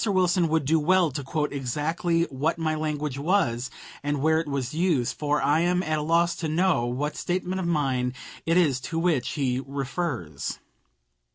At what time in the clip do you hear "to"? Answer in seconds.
1.11-1.23, 6.37-6.47, 8.79-8.97